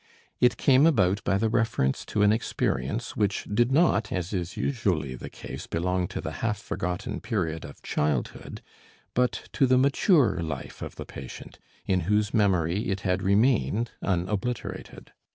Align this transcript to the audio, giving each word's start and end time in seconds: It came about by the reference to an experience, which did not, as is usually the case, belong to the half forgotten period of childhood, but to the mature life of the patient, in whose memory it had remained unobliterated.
It 0.39 0.57
came 0.57 0.87
about 0.87 1.23
by 1.23 1.37
the 1.37 1.47
reference 1.47 2.07
to 2.07 2.23
an 2.23 2.31
experience, 2.33 3.15
which 3.15 3.43
did 3.53 3.71
not, 3.71 4.11
as 4.11 4.33
is 4.33 4.57
usually 4.57 5.13
the 5.13 5.29
case, 5.29 5.67
belong 5.67 6.07
to 6.07 6.19
the 6.19 6.31
half 6.41 6.59
forgotten 6.59 7.19
period 7.21 7.63
of 7.63 7.83
childhood, 7.83 8.63
but 9.13 9.47
to 9.53 9.67
the 9.67 9.77
mature 9.77 10.41
life 10.41 10.81
of 10.81 10.95
the 10.95 11.05
patient, 11.05 11.59
in 11.85 11.99
whose 12.09 12.33
memory 12.33 12.87
it 12.87 13.01
had 13.01 13.21
remained 13.21 13.91
unobliterated. 14.01 15.09